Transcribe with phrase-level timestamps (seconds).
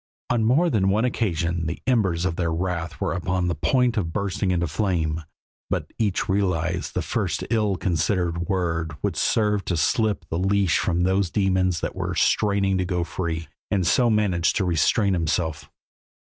[0.31, 4.11] On more than one occasion the embers of their wrath were upon the point of
[4.11, 5.21] bursting into flame,
[5.69, 10.79] but each realized that the first ill considered word would serve to slip the leash
[10.79, 15.69] from those demons that were straining to go free, and so managed to restrain himself.